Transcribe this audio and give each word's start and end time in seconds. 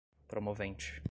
promovente 0.27 0.97